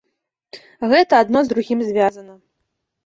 Гэта 0.93 1.13
адно 1.25 1.39
з 1.49 1.53
другім 1.53 1.79
звязана. 1.91 2.33